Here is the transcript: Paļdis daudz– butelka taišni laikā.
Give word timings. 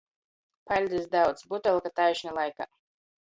Paļdis 0.71 1.03
daudz– 1.15 1.45
butelka 1.53 1.93
taišni 2.01 2.35
laikā. 2.39 2.67